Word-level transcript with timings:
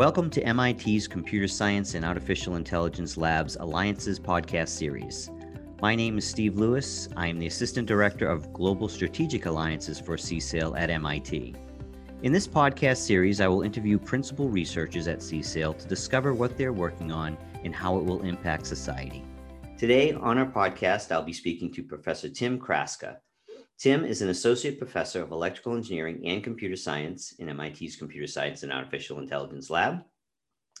Welcome 0.00 0.30
to 0.30 0.54
MIT's 0.54 1.06
Computer 1.06 1.46
Science 1.46 1.92
and 1.92 2.06
Artificial 2.06 2.56
Intelligence 2.56 3.18
Lab's 3.18 3.56
Alliances 3.56 4.18
podcast 4.18 4.70
series. 4.70 5.30
My 5.82 5.94
name 5.94 6.16
is 6.16 6.26
Steve 6.26 6.56
Lewis. 6.56 7.10
I 7.18 7.26
am 7.26 7.38
the 7.38 7.46
Assistant 7.48 7.86
Director 7.86 8.26
of 8.26 8.50
Global 8.54 8.88
Strategic 8.88 9.44
Alliances 9.44 10.00
for 10.00 10.16
CSAIL 10.16 10.80
at 10.80 10.88
MIT. 10.88 11.54
In 12.22 12.32
this 12.32 12.48
podcast 12.48 12.96
series, 12.96 13.42
I 13.42 13.48
will 13.48 13.60
interview 13.60 13.98
principal 13.98 14.48
researchers 14.48 15.06
at 15.06 15.18
CSAIL 15.18 15.76
to 15.76 15.86
discover 15.86 16.32
what 16.32 16.56
they're 16.56 16.72
working 16.72 17.12
on 17.12 17.36
and 17.62 17.74
how 17.74 17.98
it 17.98 18.04
will 18.06 18.22
impact 18.22 18.64
society. 18.64 19.22
Today 19.76 20.14
on 20.14 20.38
our 20.38 20.50
podcast, 20.50 21.12
I'll 21.12 21.20
be 21.20 21.34
speaking 21.34 21.70
to 21.74 21.82
Professor 21.82 22.30
Tim 22.30 22.58
Kraska. 22.58 23.18
Tim 23.80 24.04
is 24.04 24.20
an 24.20 24.28
associate 24.28 24.76
professor 24.76 25.22
of 25.22 25.30
electrical 25.30 25.74
engineering 25.74 26.20
and 26.26 26.44
computer 26.44 26.76
science 26.76 27.32
in 27.38 27.46
MIT's 27.46 27.96
Computer 27.96 28.26
Science 28.26 28.62
and 28.62 28.70
Artificial 28.70 29.20
Intelligence 29.20 29.70
Lab, 29.70 30.04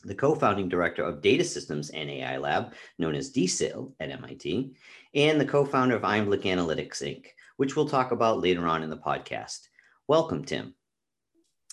the 0.04 0.14
co-founding 0.14 0.68
director 0.68 1.02
of 1.02 1.22
Data 1.22 1.42
Systems 1.42 1.88
and 1.88 2.10
AI 2.10 2.36
Lab, 2.36 2.74
known 2.98 3.14
as 3.14 3.32
DSAIL 3.32 3.94
at 4.00 4.10
MIT, 4.10 4.74
and 5.14 5.40
the 5.40 5.46
co-founder 5.46 5.96
of 5.96 6.02
Einblick 6.02 6.42
Analytics 6.42 7.00
Inc., 7.00 7.28
which 7.56 7.74
we'll 7.74 7.88
talk 7.88 8.12
about 8.12 8.42
later 8.42 8.68
on 8.68 8.82
in 8.82 8.90
the 8.90 8.98
podcast. 8.98 9.60
Welcome, 10.06 10.44
Tim. 10.44 10.74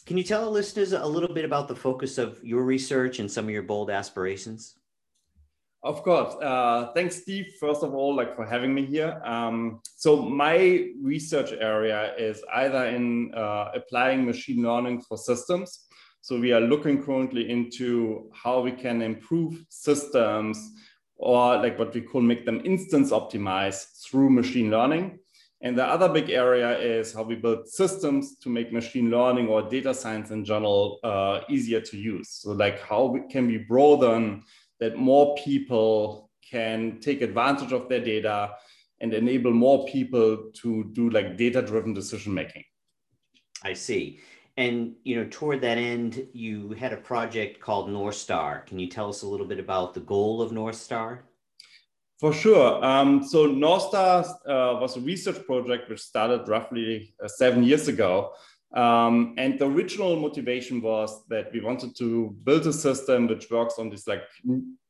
Can 0.06 0.18
you 0.18 0.24
tell 0.24 0.46
our 0.46 0.50
listeners 0.50 0.94
a 0.94 1.06
little 1.06 1.36
bit 1.36 1.44
about 1.44 1.68
the 1.68 1.76
focus 1.76 2.18
of 2.18 2.42
your 2.42 2.64
research 2.64 3.20
and 3.20 3.30
some 3.30 3.44
of 3.44 3.52
your 3.52 3.64
bold 3.64 3.92
aspirations? 3.92 4.76
Of 5.88 6.04
course. 6.04 6.36
Uh, 6.44 6.92
thanks, 6.94 7.16
Steve. 7.22 7.54
First 7.62 7.82
of 7.82 7.96
all, 7.96 8.14
like 8.14 8.36
for 8.36 8.46
having 8.46 8.74
me 8.74 8.86
here. 8.86 9.22
Um, 9.24 9.80
so 9.96 10.22
my 10.22 10.90
research 11.02 11.54
area 11.54 12.14
is 12.18 12.44
either 12.56 12.88
in 12.88 13.34
uh, 13.34 13.72
applying 13.74 14.26
machine 14.26 14.62
learning 14.64 15.04
for 15.04 15.18
systems. 15.18 15.86
So 16.20 16.38
we 16.38 16.52
are 16.52 16.60
looking 16.60 17.02
currently 17.02 17.50
into 17.50 18.30
how 18.34 18.60
we 18.60 18.74
can 18.74 19.02
improve 19.02 19.64
systems 19.70 20.58
or 21.16 21.56
like 21.56 21.80
what 21.80 21.94
we 21.94 22.02
call 22.02 22.20
make 22.20 22.46
them 22.46 22.62
instance 22.66 23.12
optimized 23.12 24.04
through 24.04 24.30
machine 24.30 24.70
learning. 24.70 25.20
And 25.62 25.78
the 25.78 25.86
other 25.86 26.10
big 26.10 26.30
area 26.30 26.78
is 26.78 27.14
how 27.14 27.24
we 27.24 27.36
build 27.36 27.66
systems 27.70 28.36
to 28.40 28.50
make 28.50 28.74
machine 28.74 29.10
learning 29.10 29.48
or 29.48 29.62
data 29.62 29.94
science 29.94 30.32
in 30.32 30.44
general 30.44 31.00
uh, 31.06 31.40
easier 31.48 31.80
to 31.80 31.98
use. 31.98 32.30
So 32.30 32.52
like 32.52 32.82
how 32.82 33.06
we, 33.06 33.22
can 33.32 33.48
we 33.48 33.60
broaden 33.60 34.44
that 34.80 34.98
more 34.98 35.36
people 35.36 36.30
can 36.50 37.00
take 37.00 37.22
advantage 37.22 37.72
of 37.72 37.90
their 37.90 38.04
data 38.04 38.54
and 39.00 39.14
enable 39.14 39.52
more 39.52 39.86
people 39.86 40.50
to 40.54 40.90
do 40.94 41.10
like 41.10 41.38
data 41.38 41.62
driven 41.62 41.94
decision 41.94 42.34
making 42.34 42.64
i 43.64 43.74
see 43.74 44.20
and 44.58 44.94
you 45.04 45.16
know 45.16 45.28
toward 45.30 45.62
that 45.62 45.78
end 45.78 46.28
you 46.34 46.72
had 46.72 46.94
a 46.94 46.98
project 46.98 47.60
called 47.60 47.90
north 47.90 48.16
star 48.16 48.62
can 48.62 48.80
you 48.80 48.88
tell 48.88 49.10
us 49.10 49.22
a 49.22 49.28
little 49.28 49.46
bit 49.46 49.60
about 49.60 49.94
the 49.94 50.00
goal 50.00 50.42
of 50.42 50.52
north 50.52 50.76
star 50.76 51.26
for 52.20 52.34
sure. 52.34 52.84
Um, 52.84 53.24
so 53.24 53.46
North 53.46 53.84
Star 53.90 54.22
uh, 54.48 54.80
was 54.82 54.98
a 54.98 55.02
research 55.02 55.46
project 55.46 55.88
which 55.88 56.02
started 56.02 56.48
roughly 56.48 57.14
uh, 57.24 57.28
seven 57.28 57.64
years 57.64 57.88
ago. 57.88 58.32
Um, 58.74 59.36
and 59.38 59.58
the 59.58 59.66
original 59.66 60.16
motivation 60.20 60.82
was 60.82 61.26
that 61.30 61.52
we 61.54 61.62
wanted 61.62 61.96
to 61.98 62.36
build 62.44 62.68
a 62.68 62.74
system 62.74 63.28
which 63.28 63.50
works 63.50 63.76
on 63.80 63.90
these 63.90 64.08
like, 64.08 64.24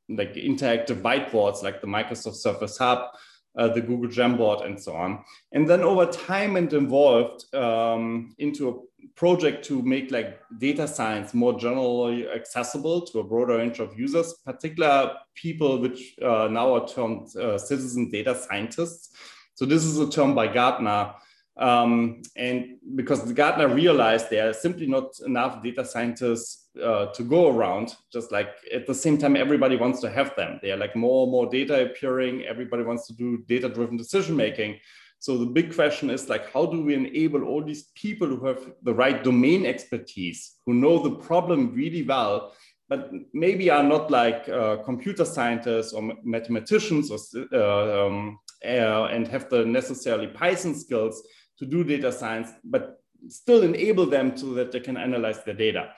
like 0.09 0.33
interactive 0.33 1.01
whiteboards 1.01 1.63
like 1.63 1.81
the 1.81 1.87
Microsoft 1.87 2.35
Surface 2.35 2.77
Hub, 2.77 3.09
uh, 3.57 3.67
the 3.67 3.81
Google 3.81 4.09
Jamboard, 4.09 4.65
and 4.65 4.81
so 4.81 4.93
on. 4.95 5.23
And 5.51 5.69
then 5.69 5.81
over 5.81 6.05
time 6.05 6.57
it 6.57 6.73
evolved 6.73 7.53
um, 7.53 8.35
into 8.39 8.69
a 8.69 9.09
project 9.15 9.65
to 9.65 9.81
make 9.81 10.11
like 10.11 10.39
data 10.59 10.87
science 10.87 11.33
more 11.33 11.57
generally 11.57 12.27
accessible 12.27 13.01
to 13.01 13.19
a 13.19 13.23
broader 13.23 13.57
range 13.57 13.79
of 13.79 13.97
users, 13.97 14.33
particular 14.45 15.13
people 15.35 15.79
which 15.79 16.15
uh, 16.21 16.47
now 16.49 16.73
are 16.75 16.87
termed 16.87 17.35
uh, 17.35 17.57
citizen 17.57 18.09
data 18.09 18.35
scientists. 18.35 19.15
So 19.53 19.65
this 19.65 19.83
is 19.85 19.99
a 19.99 20.09
term 20.09 20.35
by 20.35 20.47
Gartner 20.47 21.13
um, 21.59 22.21
and 22.35 22.77
because 22.95 23.31
Gartner 23.33 23.67
realized 23.67 24.29
there 24.29 24.49
are 24.49 24.53
simply 24.53 24.85
not 24.85 25.19
enough 25.25 25.63
data 25.63 25.83
scientists 25.83 26.69
uh, 26.83 27.07
to 27.07 27.23
go 27.23 27.49
around, 27.49 27.95
just 28.13 28.31
like 28.31 28.49
at 28.73 28.85
the 28.85 28.93
same 28.93 29.17
time, 29.17 29.35
everybody 29.35 29.75
wants 29.75 29.99
to 30.01 30.09
have 30.09 30.35
them. 30.35 30.59
There 30.61 30.75
are 30.75 30.77
like 30.77 30.95
more 30.95 31.23
and 31.23 31.31
more 31.31 31.49
data 31.49 31.85
appearing. 31.85 32.43
Everybody 32.43 32.83
wants 32.83 33.07
to 33.07 33.13
do 33.13 33.43
data 33.47 33.69
driven 33.69 33.97
decision 33.97 34.35
making. 34.35 34.79
So 35.19 35.37
the 35.37 35.47
big 35.47 35.73
question 35.73 36.11
is 36.11 36.29
like, 36.29 36.51
how 36.53 36.67
do 36.67 36.83
we 36.83 36.93
enable 36.93 37.43
all 37.43 37.63
these 37.63 37.85
people 37.95 38.27
who 38.27 38.45
have 38.45 38.71
the 38.83 38.93
right 38.93 39.23
domain 39.23 39.65
expertise, 39.65 40.57
who 40.65 40.75
know 40.75 41.01
the 41.01 41.15
problem 41.15 41.73
really 41.73 42.03
well, 42.03 42.53
but 42.87 43.11
maybe 43.33 43.69
are 43.69 43.83
not 43.83 44.11
like 44.11 44.47
uh, 44.47 44.77
computer 44.77 45.25
scientists 45.25 45.91
or 45.91 46.13
mathematicians 46.23 47.11
or, 47.11 47.17
uh, 47.51 48.05
um, 48.05 48.39
uh, 48.63 49.05
and 49.05 49.27
have 49.27 49.49
the 49.49 49.65
necessarily 49.65 50.27
Python 50.27 50.75
skills, 50.75 51.23
to 51.59 51.65
do 51.65 51.83
data 51.83 52.11
science, 52.11 52.49
but 52.63 53.01
still 53.27 53.63
enable 53.63 54.05
them 54.05 54.35
so 54.37 54.53
that 54.53 54.71
they 54.71 54.79
can 54.79 54.97
analyze 54.97 55.43
their 55.43 55.53
data. 55.53 55.93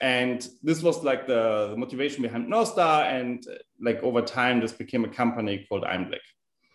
And 0.00 0.46
this 0.62 0.82
was 0.82 1.02
like 1.04 1.26
the, 1.26 1.68
the 1.70 1.76
motivation 1.76 2.22
behind 2.22 2.48
North 2.48 2.68
Star. 2.68 3.04
And 3.04 3.46
like 3.80 4.02
over 4.02 4.22
time, 4.22 4.60
this 4.60 4.72
became 4.72 5.04
a 5.04 5.08
company 5.08 5.64
called 5.68 5.84
Einblick. 5.84 6.20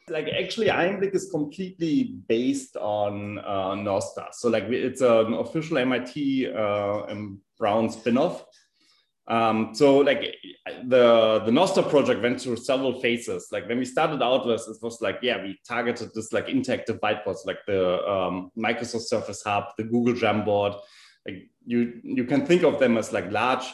Like 0.09 0.27
actually, 0.27 0.67
Einblick 0.67 1.13
is 1.13 1.29
completely 1.29 2.15
based 2.27 2.75
on 2.77 3.37
uh, 3.39 3.75
North 3.75 4.05
Star. 4.05 4.29
So 4.31 4.49
like 4.49 4.63
it's 4.63 5.01
an 5.01 5.33
official 5.33 5.77
MIT 5.77 6.47
uh, 6.47 7.13
Brown 7.57 7.89
spinoff. 7.89 8.41
Um, 9.27 9.73
so 9.73 9.99
like 9.99 10.35
the 10.87 11.43
the 11.45 11.67
Star 11.67 11.83
project 11.83 12.21
went 12.21 12.41
through 12.41 12.57
several 12.57 12.99
phases. 12.99 13.47
Like 13.51 13.67
when 13.67 13.77
we 13.77 13.85
started 13.85 14.21
out 14.21 14.45
with 14.45 14.61
it 14.61 14.77
was 14.81 15.01
like, 15.01 15.19
yeah, 15.21 15.41
we 15.41 15.59
targeted 15.67 16.09
this 16.13 16.33
like 16.33 16.47
interactive 16.47 16.99
whiteboards, 16.99 17.45
like 17.45 17.59
the 17.67 18.05
um, 18.07 18.51
Microsoft 18.57 19.03
Surface 19.03 19.43
Hub, 19.43 19.65
the 19.77 19.83
Google 19.83 20.13
Jamboard. 20.13 20.79
Like 21.25 21.49
you 21.65 22.01
you 22.03 22.25
can 22.25 22.45
think 22.45 22.63
of 22.63 22.79
them 22.79 22.97
as 22.97 23.13
like 23.13 23.31
large 23.31 23.65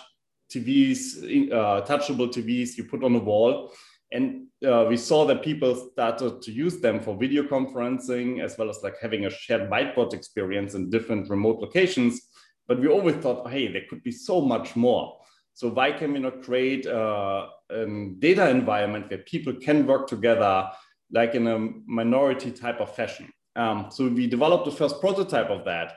TVs, 0.54 1.52
uh, 1.52 1.86
touchable 1.86 2.30
TVs 2.30 2.78
you 2.78 2.84
put 2.84 3.04
on 3.04 3.16
a 3.16 3.20
wall. 3.20 3.74
And 4.12 4.48
uh, 4.66 4.86
we 4.88 4.96
saw 4.96 5.26
that 5.26 5.44
people 5.44 5.76
started 5.76 6.42
to 6.42 6.52
use 6.52 6.80
them 6.80 7.02
for 7.02 7.18
video 7.18 7.44
conferencing 7.44 8.42
as 8.42 8.58
well 8.58 8.70
as 8.70 8.80
like 8.82 8.96
having 9.02 9.26
a 9.26 9.30
shared 9.30 9.70
whiteboard 9.70 10.14
experience 10.14 10.76
in 10.76 10.90
different 10.90 11.30
remote 11.30 11.60
locations. 11.60 12.22
But 12.68 12.80
we 12.80 12.88
always 12.88 13.16
thought, 13.18 13.50
hey, 13.50 13.72
there 13.72 13.84
could 13.90 14.04
be 14.04 14.12
so 14.12 14.42
much 14.42 14.76
more. 14.76 15.17
So 15.58 15.70
why 15.70 15.92
can 15.92 16.14
we 16.14 16.20
not 16.20 16.44
create 16.44 16.86
a, 16.86 17.48
a 17.72 17.86
data 18.20 18.48
environment 18.48 19.10
where 19.10 19.24
people 19.34 19.54
can 19.54 19.88
work 19.88 20.06
together 20.06 20.70
like 21.12 21.34
in 21.34 21.48
a 21.48 21.58
minority 21.88 22.52
type 22.52 22.80
of 22.80 22.94
fashion? 22.94 23.28
Um, 23.56 23.88
so 23.90 24.08
we 24.08 24.28
developed 24.28 24.66
the 24.66 24.72
first 24.72 25.02
prototype 25.02 25.50
of 25.50 25.66
that 25.66 25.96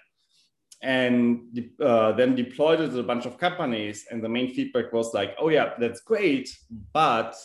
and 0.83 1.61
uh, 1.79 2.13
then 2.13 2.35
deployed 2.35 2.81
it 2.81 2.93
to 2.93 3.01
a 3.01 3.03
bunch 3.03 3.27
of 3.27 3.37
companies. 3.37 4.07
And 4.11 4.25
the 4.25 4.31
main 4.31 4.49
feedback 4.55 4.95
was 4.95 5.13
like, 5.13 5.37
oh 5.39 5.51
yeah, 5.51 5.75
that's 5.79 6.01
great, 6.01 6.49
but 6.95 7.37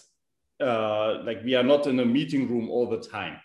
uh, 0.61 1.21
like 1.25 1.43
we 1.43 1.55
are 1.55 1.63
not 1.63 1.85
in 1.85 1.99
a 1.99 2.05
meeting 2.05 2.47
room 2.47 2.69
all 2.69 2.89
the 2.89 3.01
time. 3.01 3.41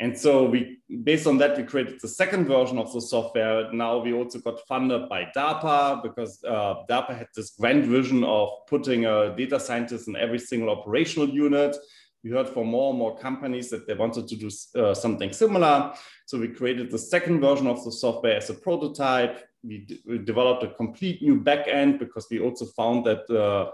And 0.00 0.18
so 0.18 0.46
we, 0.46 0.78
based 1.04 1.26
on 1.26 1.36
that, 1.38 1.58
we 1.58 1.62
created 1.62 2.00
the 2.00 2.08
second 2.08 2.46
version 2.46 2.78
of 2.78 2.90
the 2.90 3.02
software. 3.02 3.70
Now 3.70 3.98
we 3.98 4.14
also 4.14 4.38
got 4.38 4.66
funded 4.66 5.10
by 5.10 5.30
DARPA 5.36 6.02
because 6.02 6.42
uh, 6.42 6.86
DARPA 6.88 7.18
had 7.18 7.28
this 7.36 7.50
grand 7.50 7.84
vision 7.84 8.24
of 8.24 8.48
putting 8.66 9.04
a 9.04 9.36
data 9.36 9.60
scientist 9.60 10.08
in 10.08 10.16
every 10.16 10.38
single 10.38 10.70
operational 10.70 11.28
unit. 11.28 11.76
We 12.24 12.30
heard 12.30 12.48
from 12.48 12.68
more 12.68 12.90
and 12.90 12.98
more 12.98 13.18
companies 13.18 13.68
that 13.70 13.86
they 13.86 13.92
wanted 13.94 14.26
to 14.28 14.36
do 14.36 14.50
uh, 14.74 14.94
something 14.94 15.34
similar. 15.34 15.92
So 16.24 16.38
we 16.38 16.48
created 16.48 16.90
the 16.90 16.98
second 16.98 17.42
version 17.42 17.66
of 17.66 17.84
the 17.84 17.92
software 17.92 18.36
as 18.36 18.48
a 18.48 18.54
prototype. 18.54 19.44
We, 19.62 19.86
we 20.06 20.16
developed 20.16 20.62
a 20.62 20.68
complete 20.68 21.20
new 21.20 21.42
backend 21.42 21.98
because 21.98 22.26
we 22.30 22.40
also 22.40 22.64
found 22.64 23.04
that 23.04 23.28
uh, 23.28 23.70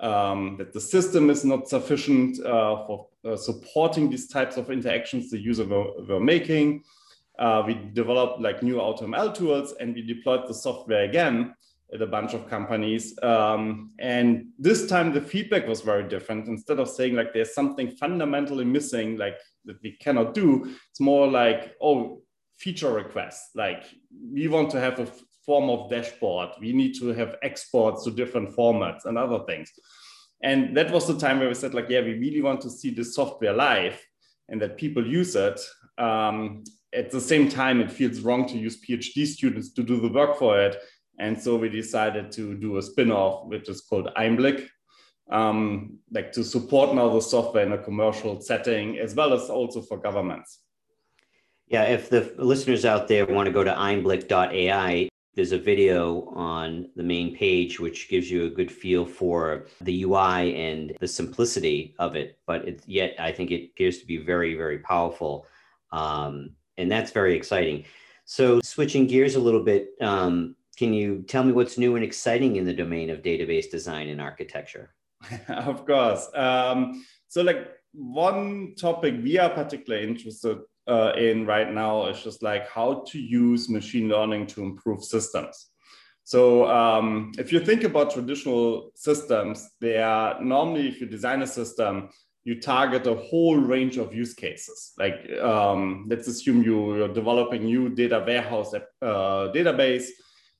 um, 0.00 0.56
that 0.58 0.72
the 0.72 0.80
system 0.80 1.30
is 1.30 1.44
not 1.44 1.68
sufficient 1.68 2.38
uh, 2.44 2.86
for 2.86 3.08
uh, 3.24 3.36
supporting 3.36 4.10
these 4.10 4.28
types 4.28 4.56
of 4.56 4.70
interactions 4.70 5.30
the 5.30 5.38
user 5.38 5.64
were, 5.64 5.90
were 6.06 6.20
making. 6.20 6.82
Uh, 7.38 7.62
we 7.66 7.74
developed 7.92 8.40
like 8.40 8.62
new 8.62 8.76
AutoML 8.76 9.34
tools 9.34 9.74
and 9.80 9.94
we 9.94 10.02
deployed 10.02 10.48
the 10.48 10.54
software 10.54 11.04
again 11.04 11.54
at 11.92 12.02
a 12.02 12.06
bunch 12.06 12.34
of 12.34 12.48
companies. 12.48 13.16
Um, 13.22 13.92
and 13.98 14.48
this 14.58 14.86
time 14.86 15.12
the 15.12 15.20
feedback 15.20 15.66
was 15.66 15.82
very 15.82 16.08
different. 16.08 16.48
Instead 16.48 16.78
of 16.78 16.88
saying 16.88 17.14
like 17.14 17.32
there's 17.32 17.54
something 17.54 17.90
fundamentally 17.96 18.64
missing, 18.64 19.16
like 19.16 19.36
that 19.66 19.80
we 19.82 19.92
cannot 19.92 20.34
do, 20.34 20.74
it's 20.90 21.00
more 21.00 21.28
like, 21.28 21.74
oh, 21.80 22.22
feature 22.58 22.92
requests. 22.92 23.50
Like 23.54 23.84
we 24.32 24.48
want 24.48 24.70
to 24.70 24.80
have 24.80 24.98
a 24.98 25.08
form 25.44 25.70
of 25.70 25.88
dashboard. 25.88 26.50
We 26.60 26.72
need 26.72 26.94
to 26.98 27.08
have 27.14 27.36
exports 27.42 28.04
to 28.04 28.10
different 28.10 28.54
formats 28.56 29.04
and 29.04 29.16
other 29.16 29.40
things. 29.46 29.72
And 30.42 30.76
that 30.76 30.90
was 30.90 31.06
the 31.06 31.18
time 31.18 31.38
where 31.38 31.48
we 31.48 31.54
said, 31.54 31.72
like, 31.72 31.88
yeah, 31.88 32.02
we 32.02 32.14
really 32.14 32.42
want 32.42 32.60
to 32.62 32.70
see 32.70 32.90
this 32.90 33.14
software 33.14 33.54
live 33.54 33.98
and 34.48 34.60
that 34.60 34.76
people 34.76 35.06
use 35.06 35.34
it. 35.34 35.58
Um, 35.98 36.64
at 36.94 37.10
the 37.10 37.20
same 37.20 37.48
time, 37.48 37.80
it 37.80 37.90
feels 37.90 38.20
wrong 38.20 38.46
to 38.48 38.58
use 38.58 38.80
PhD 38.80 39.26
students 39.26 39.72
to 39.74 39.82
do 39.82 40.00
the 40.00 40.12
work 40.12 40.36
for 40.36 40.60
it. 40.60 40.76
And 41.18 41.40
so 41.40 41.56
we 41.56 41.68
decided 41.68 42.30
to 42.32 42.54
do 42.56 42.76
a 42.76 42.82
spin-off, 42.82 43.46
which 43.46 43.68
is 43.68 43.80
called 43.80 44.10
Einblick, 44.16 44.68
um, 45.30 45.98
like 46.12 46.32
to 46.32 46.44
support 46.44 46.94
now 46.94 47.08
the 47.08 47.20
software 47.20 47.64
in 47.64 47.72
a 47.72 47.78
commercial 47.82 48.40
setting, 48.40 48.98
as 48.98 49.14
well 49.14 49.32
as 49.32 49.48
also 49.48 49.80
for 49.80 49.96
governments. 49.96 50.60
Yeah, 51.68 51.84
if 51.84 52.10
the 52.10 52.32
listeners 52.38 52.84
out 52.84 53.08
there 53.08 53.26
want 53.26 53.46
to 53.46 53.52
go 53.52 53.64
to 53.64 53.72
einblick.ai, 53.72 55.08
there's 55.34 55.52
a 55.52 55.58
video 55.58 56.28
on 56.34 56.88
the 56.96 57.02
main 57.02 57.36
page 57.36 57.78
which 57.78 58.08
gives 58.08 58.30
you 58.30 58.46
a 58.46 58.50
good 58.50 58.72
feel 58.72 59.04
for 59.04 59.66
the 59.80 60.04
UI 60.04 60.56
and 60.56 60.96
the 61.00 61.08
simplicity 61.08 61.94
of 61.98 62.16
it. 62.16 62.38
But 62.46 62.66
it, 62.66 62.82
yet, 62.86 63.16
I 63.18 63.32
think 63.32 63.50
it 63.50 63.70
appears 63.72 63.98
to 63.98 64.06
be 64.06 64.16
very, 64.16 64.54
very 64.54 64.78
powerful. 64.78 65.46
Um, 65.92 66.50
and 66.78 66.90
that's 66.90 67.10
very 67.10 67.36
exciting. 67.36 67.84
So, 68.24 68.60
switching 68.62 69.06
gears 69.06 69.34
a 69.34 69.40
little 69.40 69.62
bit, 69.62 69.90
um, 70.00 70.56
can 70.76 70.92
you 70.92 71.22
tell 71.28 71.44
me 71.44 71.52
what's 71.52 71.78
new 71.78 71.96
and 71.96 72.04
exciting 72.04 72.56
in 72.56 72.64
the 72.64 72.72
domain 72.72 73.10
of 73.10 73.22
database 73.22 73.70
design 73.70 74.08
and 74.08 74.20
architecture? 74.20 74.94
of 75.48 75.86
course. 75.86 76.28
Um, 76.34 77.04
so, 77.28 77.42
like 77.42 77.68
one 77.92 78.74
topic 78.76 79.14
we 79.22 79.38
are 79.38 79.50
particularly 79.50 80.06
interested 80.06 80.58
uh, 80.86 81.12
in 81.16 81.46
right 81.46 81.72
now 81.72 82.06
is 82.06 82.22
just 82.22 82.42
like 82.42 82.68
how 82.68 83.04
to 83.08 83.18
use 83.18 83.68
machine 83.68 84.08
learning 84.08 84.46
to 84.48 84.62
improve 84.62 85.04
systems. 85.04 85.70
So, 86.24 86.68
um, 86.68 87.32
if 87.38 87.52
you 87.52 87.60
think 87.60 87.84
about 87.84 88.12
traditional 88.12 88.90
systems, 88.96 89.68
they 89.80 89.98
are 89.98 90.42
normally, 90.42 90.88
if 90.88 91.00
you 91.00 91.06
design 91.06 91.42
a 91.42 91.46
system, 91.46 92.08
you 92.42 92.60
target 92.60 93.06
a 93.06 93.14
whole 93.14 93.56
range 93.56 93.96
of 93.96 94.14
use 94.14 94.34
cases. 94.34 94.92
Like, 94.98 95.30
um, 95.40 96.06
let's 96.08 96.28
assume 96.28 96.62
you, 96.62 97.04
are 97.04 97.08
developing 97.08 97.64
new 97.64 97.88
data 97.88 98.22
warehouse 98.26 98.74
uh, 98.74 99.52
database. 99.52 100.06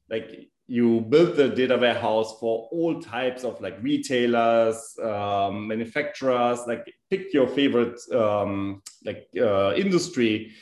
Like, 0.09 0.51
you 0.69 1.01
build 1.03 1.37
the 1.37 1.49
data 1.49 1.77
warehouse 1.77 2.39
for 2.41 2.69
all 2.73 3.01
types 3.01 3.45
of 3.45 3.61
like 3.61 3.81
retailers, 3.83 4.99
um, 5.03 5.69
manufacturers, 5.69 6.61
like 6.67 6.85
pick 7.09 7.33
your 7.33 7.47
favorite 7.47 7.99
um, 8.13 8.83
like 9.05 9.29
uh, 9.41 9.75
industry, 9.75 10.53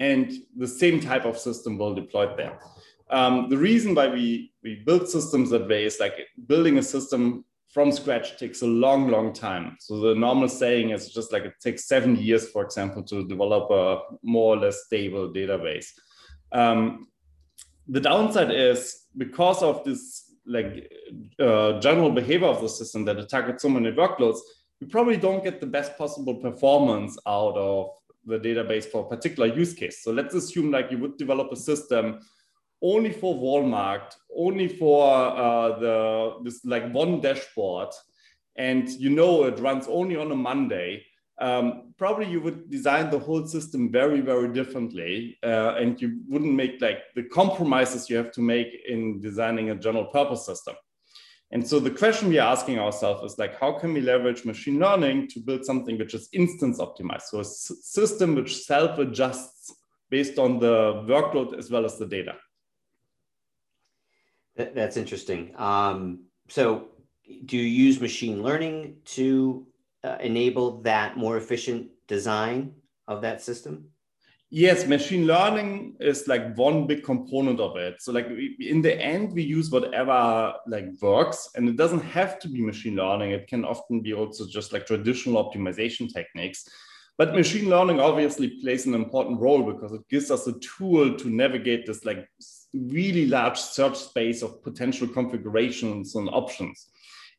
and 0.00 0.32
the 0.56 0.66
same 0.66 1.00
type 1.00 1.24
of 1.24 1.38
system 1.38 1.78
will 1.78 1.94
deploy 1.94 2.34
there. 2.36 2.58
Um, 3.10 3.48
the 3.50 3.58
reason 3.58 3.94
why 3.94 4.08
we 4.08 4.52
we 4.64 4.82
build 4.86 5.08
systems 5.08 5.50
that 5.50 5.68
way 5.68 5.84
is 5.84 6.00
like 6.00 6.14
building 6.46 6.78
a 6.78 6.82
system 6.82 7.44
from 7.72 7.90
scratch 7.90 8.38
takes 8.38 8.62
a 8.62 8.66
long, 8.66 9.08
long 9.08 9.32
time. 9.32 9.76
So 9.80 9.98
the 9.98 10.14
normal 10.14 10.48
saying 10.48 10.90
is 10.90 11.12
just 11.12 11.32
like 11.32 11.44
it 11.44 11.54
takes 11.60 11.86
seven 11.86 12.16
years, 12.16 12.50
for 12.50 12.62
example, 12.62 13.02
to 13.04 13.26
develop 13.26 13.70
a 13.70 14.16
more 14.22 14.56
or 14.56 14.58
less 14.58 14.84
stable 14.84 15.32
database. 15.32 15.86
Um, 16.52 17.08
the 17.92 18.00
downside 18.00 18.50
is 18.50 19.04
because 19.16 19.62
of 19.62 19.84
this 19.84 20.32
like 20.46 20.90
uh, 21.38 21.78
general 21.78 22.10
behavior 22.10 22.48
of 22.48 22.62
the 22.62 22.68
system 22.68 23.04
that 23.04 23.18
it 23.18 23.28
targets 23.28 23.62
so 23.62 23.68
many 23.68 23.92
workloads, 23.92 24.38
you 24.80 24.86
probably 24.86 25.18
don't 25.18 25.44
get 25.44 25.60
the 25.60 25.66
best 25.66 25.96
possible 25.98 26.36
performance 26.36 27.18
out 27.26 27.56
of 27.56 27.90
the 28.24 28.38
database 28.38 28.86
for 28.86 29.04
a 29.04 29.08
particular 29.08 29.54
use 29.54 29.74
case. 29.74 30.02
So 30.02 30.10
let's 30.10 30.34
assume 30.34 30.70
like 30.70 30.90
you 30.90 30.98
would 30.98 31.18
develop 31.18 31.52
a 31.52 31.56
system 31.56 32.20
only 32.80 33.12
for 33.12 33.34
Walmart, 33.36 34.14
only 34.34 34.68
for 34.68 35.14
uh, 35.14 35.78
the 35.78 36.38
this 36.44 36.64
like 36.64 36.90
one 36.92 37.20
dashboard, 37.20 37.90
and 38.56 38.88
you 38.88 39.10
know 39.10 39.44
it 39.44 39.58
runs 39.60 39.86
only 39.86 40.16
on 40.16 40.32
a 40.32 40.36
Monday 40.36 41.04
um, 41.40 41.94
probably 41.96 42.26
you 42.26 42.40
would 42.40 42.70
design 42.70 43.10
the 43.10 43.18
whole 43.18 43.46
system 43.46 43.90
very, 43.90 44.20
very 44.20 44.52
differently. 44.52 45.38
Uh, 45.42 45.74
and 45.74 46.00
you 46.00 46.20
wouldn't 46.28 46.54
make 46.54 46.80
like 46.80 47.00
the 47.14 47.24
compromises 47.24 48.08
you 48.08 48.16
have 48.16 48.32
to 48.32 48.40
make 48.40 48.68
in 48.86 49.20
designing 49.20 49.70
a 49.70 49.74
general 49.74 50.06
purpose 50.06 50.46
system. 50.46 50.74
And 51.50 51.66
so 51.66 51.78
the 51.78 51.90
question 51.90 52.30
we 52.30 52.38
are 52.38 52.50
asking 52.50 52.78
ourselves 52.78 53.32
is 53.32 53.38
like, 53.38 53.58
how 53.58 53.72
can 53.72 53.92
we 53.92 54.00
leverage 54.00 54.44
machine 54.46 54.78
learning 54.78 55.28
to 55.28 55.40
build 55.40 55.66
something 55.66 55.98
which 55.98 56.14
is 56.14 56.28
instance 56.32 56.78
optimized? 56.78 57.24
So 57.30 57.40
a 57.40 57.44
system 57.44 58.34
which 58.34 58.64
self 58.64 58.98
adjusts 58.98 59.74
based 60.10 60.38
on 60.38 60.58
the 60.58 61.04
workload 61.06 61.58
as 61.58 61.70
well 61.70 61.84
as 61.84 61.98
the 61.98 62.06
data. 62.06 62.36
That's 64.56 64.96
interesting. 64.96 65.52
Um, 65.56 66.24
so 66.48 66.88
do 67.44 67.56
you 67.56 67.64
use 67.64 68.00
machine 68.00 68.42
learning 68.42 68.96
to 69.16 69.66
uh, 70.04 70.16
enable 70.20 70.82
that 70.82 71.16
more 71.16 71.36
efficient 71.36 71.88
design 72.08 72.74
of 73.08 73.22
that 73.22 73.40
system? 73.42 73.88
Yes, 74.54 74.86
machine 74.86 75.26
learning 75.26 75.96
is 75.98 76.28
like 76.28 76.54
one 76.58 76.86
big 76.86 77.02
component 77.02 77.58
of 77.58 77.78
it. 77.78 78.02
So 78.02 78.12
like 78.12 78.28
we, 78.28 78.54
in 78.60 78.82
the 78.82 78.94
end, 79.00 79.32
we 79.32 79.42
use 79.42 79.70
whatever 79.70 80.52
like 80.66 80.88
works, 81.00 81.48
and 81.56 81.66
it 81.70 81.76
doesn't 81.78 82.02
have 82.02 82.38
to 82.40 82.48
be 82.48 82.60
machine 82.60 82.96
learning. 82.96 83.30
It 83.30 83.48
can 83.48 83.64
often 83.64 84.02
be 84.02 84.12
also 84.12 84.46
just 84.46 84.74
like 84.74 84.86
traditional 84.86 85.42
optimization 85.42 86.12
techniques. 86.12 86.68
But 87.16 87.34
machine 87.34 87.70
learning 87.70 88.00
obviously 88.00 88.60
plays 88.60 88.84
an 88.84 88.94
important 88.94 89.40
role 89.40 89.62
because 89.72 89.92
it 89.92 90.06
gives 90.10 90.30
us 90.30 90.46
a 90.46 90.58
tool 90.58 91.16
to 91.16 91.30
navigate 91.30 91.86
this 91.86 92.04
like 92.04 92.28
really 92.74 93.26
large 93.26 93.58
search 93.58 93.96
space 93.96 94.42
of 94.42 94.62
potential 94.62 95.08
configurations 95.08 96.14
and 96.14 96.28
options. 96.28 96.88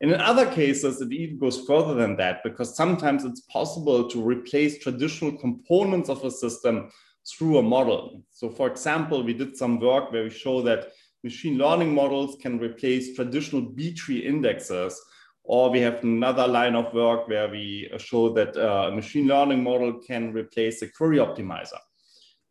And 0.00 0.10
in 0.10 0.20
other 0.20 0.46
cases, 0.50 1.00
it 1.00 1.12
even 1.12 1.38
goes 1.38 1.64
further 1.66 1.94
than 1.94 2.16
that 2.16 2.42
because 2.42 2.76
sometimes 2.76 3.24
it's 3.24 3.42
possible 3.42 4.08
to 4.08 4.22
replace 4.22 4.78
traditional 4.78 5.32
components 5.38 6.08
of 6.08 6.24
a 6.24 6.30
system 6.30 6.90
through 7.26 7.58
a 7.58 7.62
model. 7.62 8.22
So, 8.30 8.50
for 8.50 8.68
example, 8.68 9.22
we 9.22 9.34
did 9.34 9.56
some 9.56 9.80
work 9.80 10.12
where 10.12 10.24
we 10.24 10.30
show 10.30 10.62
that 10.62 10.92
machine 11.22 11.56
learning 11.56 11.94
models 11.94 12.36
can 12.40 12.58
replace 12.58 13.14
traditional 13.14 13.62
B 13.62 13.94
tree 13.94 14.18
indexes. 14.18 15.00
Or 15.46 15.70
we 15.70 15.80
have 15.80 16.02
another 16.02 16.46
line 16.46 16.74
of 16.74 16.94
work 16.94 17.28
where 17.28 17.48
we 17.48 17.90
show 17.98 18.32
that 18.32 18.56
uh, 18.56 18.88
a 18.88 18.94
machine 18.94 19.26
learning 19.26 19.62
model 19.62 20.00
can 20.00 20.32
replace 20.32 20.80
a 20.80 20.88
query 20.88 21.18
optimizer. 21.18 21.78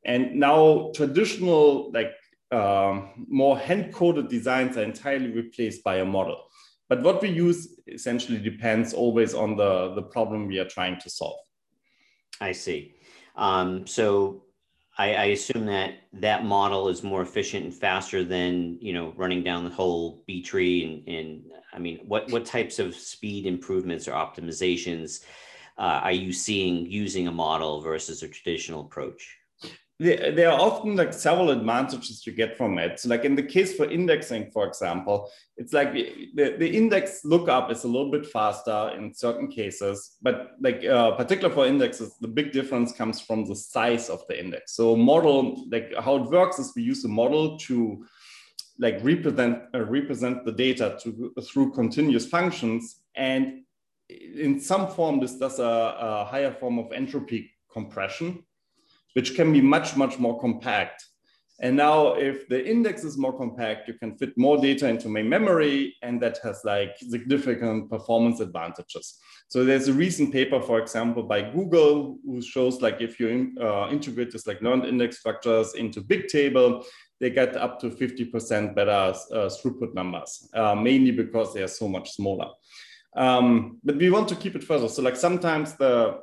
And 0.05 0.35
now 0.35 0.91
traditional, 0.93 1.91
like 1.91 2.11
um, 2.51 3.25
more 3.27 3.57
hand 3.57 3.93
coded 3.93 4.27
designs 4.27 4.77
are 4.77 4.83
entirely 4.83 5.31
replaced 5.31 5.83
by 5.83 5.97
a 5.97 6.05
model. 6.05 6.43
But 6.89 7.01
what 7.01 7.21
we 7.21 7.29
use 7.29 7.79
essentially 7.87 8.39
depends 8.39 8.93
always 8.93 9.33
on 9.33 9.55
the, 9.55 9.93
the 9.95 10.03
problem 10.03 10.47
we 10.47 10.59
are 10.59 10.65
trying 10.65 10.99
to 10.99 11.09
solve. 11.09 11.39
I 12.41 12.51
see. 12.51 12.95
Um, 13.35 13.87
so 13.87 14.43
I, 14.97 15.15
I, 15.15 15.23
assume 15.25 15.65
that 15.67 15.95
that 16.13 16.45
model 16.45 16.87
is 16.87 17.01
more 17.01 17.21
efficient 17.21 17.65
and 17.65 17.73
faster 17.73 18.23
than 18.23 18.77
you 18.79 18.93
know 18.93 19.13
running 19.17 19.43
down 19.43 19.63
the 19.63 19.71
whole 19.71 20.23
B 20.27 20.41
tree 20.43 21.03
and, 21.07 21.15
and 21.15 21.43
I 21.73 21.79
mean 21.79 22.01
what 22.05 22.29
what 22.31 22.45
types 22.45 22.77
of 22.77 22.93
speed 22.93 23.47
improvements 23.47 24.07
or 24.07 24.11
optimizations 24.11 25.23
uh, 25.77 26.01
are 26.03 26.11
you 26.11 26.31
seeing 26.31 26.85
using 26.85 27.27
a 27.27 27.31
model 27.31 27.81
versus 27.81 28.21
a 28.21 28.27
traditional 28.27 28.81
approach? 28.81 29.37
There 30.03 30.49
are 30.51 30.59
often 30.59 30.95
like 30.95 31.13
several 31.13 31.49
advantages 31.51 32.25
you 32.25 32.33
get 32.33 32.57
from 32.57 32.77
it. 32.77 32.99
So 32.99 33.09
like 33.09 33.25
in 33.25 33.35
the 33.35 33.43
case 33.43 33.75
for 33.75 33.85
indexing, 33.89 34.51
for 34.51 34.67
example, 34.67 35.29
it's 35.57 35.73
like 35.73 35.93
the, 35.93 36.55
the 36.57 36.67
index 36.67 37.23
lookup 37.23 37.71
is 37.71 37.83
a 37.83 37.87
little 37.87 38.11
bit 38.11 38.25
faster 38.25 38.91
in 38.97 39.13
certain 39.13 39.47
cases, 39.47 40.17
but 40.21 40.51
like 40.59 40.83
uh, 40.85 41.11
particular 41.11 41.53
for 41.53 41.65
indexes, 41.65 42.15
the 42.21 42.27
big 42.27 42.51
difference 42.51 42.91
comes 42.91 43.21
from 43.21 43.45
the 43.45 43.55
size 43.55 44.09
of 44.09 44.21
the 44.27 44.39
index. 44.39 44.75
So 44.75 44.95
model, 44.95 45.65
like 45.71 45.93
how 45.99 46.17
it 46.17 46.29
works 46.29 46.59
is 46.59 46.73
we 46.75 46.83
use 46.83 47.05
a 47.05 47.09
model 47.09 47.57
to 47.59 48.05
like 48.79 48.97
represent 49.03 49.59
uh, 49.75 49.85
represent 49.85 50.43
the 50.45 50.51
data 50.51 50.97
to, 51.03 51.33
through 51.43 51.71
continuous 51.73 52.25
functions, 52.25 53.01
and 53.15 53.61
in 54.09 54.59
some 54.59 54.87
form 54.87 55.19
this 55.19 55.35
does 55.35 55.59
a, 55.59 55.95
a 55.99 56.25
higher 56.25 56.51
form 56.51 56.79
of 56.79 56.91
entropy 56.91 57.51
compression 57.71 58.43
which 59.13 59.35
can 59.35 59.53
be 59.53 59.61
much, 59.61 59.95
much 59.95 60.19
more 60.19 60.39
compact. 60.39 61.05
And 61.59 61.77
now 61.77 62.15
if 62.15 62.49
the 62.49 62.67
index 62.67 63.03
is 63.03 63.17
more 63.17 63.37
compact, 63.37 63.87
you 63.87 63.93
can 63.93 64.17
fit 64.17 64.37
more 64.37 64.57
data 64.57 64.87
into 64.87 65.07
main 65.07 65.29
memory 65.29 65.95
and 66.01 66.21
that 66.21 66.39
has 66.43 66.61
like 66.65 66.97
significant 66.97 67.89
performance 67.89 68.39
advantages. 68.39 69.19
So 69.47 69.63
there's 69.63 69.87
a 69.87 69.93
recent 69.93 70.33
paper, 70.33 70.59
for 70.61 70.79
example, 70.79 71.23
by 71.23 71.41
Google 71.41 72.17
who 72.25 72.41
shows 72.41 72.81
like 72.81 73.01
if 73.01 73.19
you 73.19 73.53
uh, 73.61 73.87
integrate 73.91 74.31
this 74.31 74.47
like 74.47 74.61
learned 74.61 74.85
index 74.85 75.19
structures 75.19 75.75
into 75.75 76.01
Bigtable, 76.01 76.83
they 77.19 77.29
get 77.29 77.55
up 77.55 77.79
to 77.79 77.89
50% 77.89 78.75
better 78.75 78.91
uh, 78.91 79.13
throughput 79.47 79.93
numbers, 79.93 80.49
uh, 80.55 80.75
mainly 80.75 81.11
because 81.11 81.53
they 81.53 81.61
are 81.61 81.67
so 81.67 81.87
much 81.87 82.11
smaller. 82.11 82.49
Um, 83.15 83.79
but 83.83 83.97
we 83.97 84.09
want 84.09 84.27
to 84.29 84.35
keep 84.35 84.55
it 84.55 84.63
further. 84.63 84.89
So 84.89 85.03
like 85.03 85.15
sometimes 85.15 85.73
the, 85.75 86.19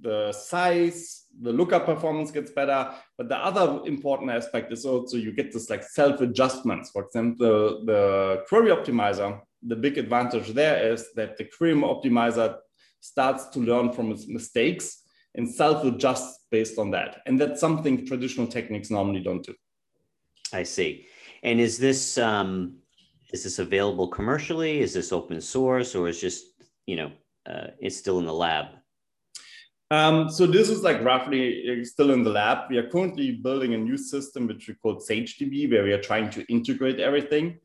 the 0.00 0.32
size 0.32 1.21
the 1.40 1.52
lookup 1.52 1.86
performance 1.86 2.30
gets 2.30 2.50
better. 2.50 2.92
But 3.16 3.28
the 3.28 3.38
other 3.38 3.80
important 3.86 4.30
aspect 4.30 4.72
is 4.72 4.84
also 4.84 5.16
you 5.16 5.32
get 5.32 5.52
this 5.52 5.70
like 5.70 5.82
self 5.82 6.20
adjustments. 6.20 6.90
For 6.90 7.04
example, 7.04 7.84
the 7.84 8.44
query 8.48 8.70
optimizer, 8.70 9.40
the 9.62 9.76
big 9.76 9.98
advantage 9.98 10.48
there 10.48 10.92
is 10.92 11.12
that 11.14 11.36
the 11.36 11.44
query 11.44 11.74
optimizer 11.74 12.58
starts 13.00 13.48
to 13.48 13.60
learn 13.60 13.92
from 13.92 14.12
its 14.12 14.28
mistakes 14.28 15.02
and 15.34 15.48
self 15.48 15.84
adjusts 15.84 16.46
based 16.50 16.78
on 16.78 16.90
that. 16.90 17.22
And 17.26 17.40
that's 17.40 17.60
something 17.60 18.06
traditional 18.06 18.46
techniques 18.46 18.90
normally 18.90 19.20
don't 19.20 19.44
do. 19.44 19.54
I 20.52 20.62
see. 20.64 21.06
And 21.42 21.60
is 21.60 21.78
this 21.78 22.18
um, 22.18 22.76
is 23.32 23.44
this 23.44 23.58
available 23.58 24.08
commercially? 24.08 24.80
Is 24.80 24.92
this 24.92 25.12
open 25.12 25.40
source 25.40 25.94
or 25.94 26.08
is 26.08 26.20
just, 26.20 26.44
you 26.86 26.96
know, 26.96 27.12
uh, 27.46 27.68
it's 27.80 27.96
still 27.96 28.18
in 28.18 28.26
the 28.26 28.32
lab? 28.32 28.66
Um, 29.92 30.30
so 30.30 30.46
this 30.46 30.70
is 30.70 30.82
like 30.82 31.04
roughly 31.04 31.68
uh, 31.68 31.84
still 31.84 32.12
in 32.12 32.22
the 32.24 32.30
lab. 32.30 32.70
We 32.70 32.78
are 32.78 32.88
currently 32.88 33.32
building 33.32 33.74
a 33.74 33.76
new 33.76 33.98
system, 33.98 34.46
which 34.46 34.66
we 34.66 34.72
call 34.72 34.96
SageDB, 34.96 35.70
where 35.70 35.84
we 35.84 35.92
are 35.92 36.00
trying 36.00 36.30
to 36.30 36.42
integrate 36.50 36.98
everything. 36.98 37.58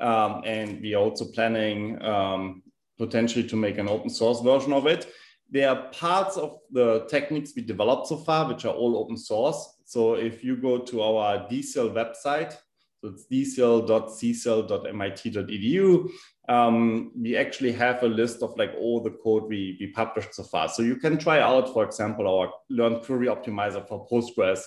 Um, 0.00 0.40
and 0.46 0.80
we 0.80 0.94
are 0.94 1.02
also 1.02 1.26
planning 1.26 2.02
um, 2.02 2.62
potentially 2.96 3.46
to 3.48 3.56
make 3.56 3.76
an 3.76 3.86
open 3.86 4.08
source 4.08 4.40
version 4.40 4.72
of 4.72 4.86
it. 4.86 5.12
There 5.50 5.68
are 5.68 5.90
parts 5.92 6.38
of 6.38 6.56
the 6.72 7.06
techniques 7.10 7.52
we 7.54 7.60
developed 7.60 8.06
so 8.06 8.16
far, 8.16 8.48
which 8.48 8.64
are 8.64 8.72
all 8.72 8.96
open 8.96 9.18
source. 9.18 9.76
So 9.84 10.14
if 10.14 10.42
you 10.42 10.56
go 10.56 10.78
to 10.78 11.02
our 11.02 11.46
DSAIL 11.50 11.92
website, 11.92 12.56
so 13.04 13.10
it's 13.10 13.26
dsail.csail.mit.edu, 13.26 16.10
um, 16.48 17.12
we 17.20 17.36
actually 17.36 17.72
have 17.72 18.02
a 18.02 18.08
list 18.08 18.42
of 18.42 18.56
like 18.56 18.72
all 18.78 19.02
the 19.02 19.10
code 19.10 19.42
we, 19.44 19.76
we 19.80 19.88
published 19.88 20.34
so 20.34 20.44
far. 20.44 20.68
So 20.68 20.82
you 20.82 20.96
can 20.96 21.18
try 21.18 21.40
out, 21.40 21.70
for 21.72 21.84
example, 21.84 22.26
our 22.26 22.50
Learn 22.70 23.00
Query 23.00 23.26
Optimizer 23.26 23.86
for 23.86 24.06
Postgres, 24.10 24.62